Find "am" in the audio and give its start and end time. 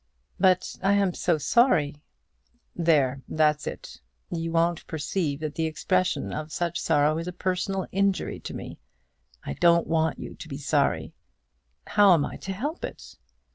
0.93-1.13, 12.15-12.25